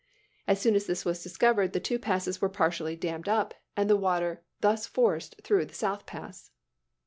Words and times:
As 0.47 0.59
soon 0.59 0.73
as 0.73 0.87
this 0.87 1.05
was 1.05 1.21
discovered, 1.21 1.73
the 1.73 1.79
two 1.79 1.99
passes 1.99 2.41
were 2.41 2.49
partially 2.49 2.95
dammed 2.95 3.29
up, 3.29 3.53
and 3.77 3.87
the 3.87 3.95
water 3.95 4.41
thus 4.61 4.87
forced 4.87 5.39
through 5.43 5.65
the 5.65 5.75
South 5.75 6.07
Pass. 6.07 6.49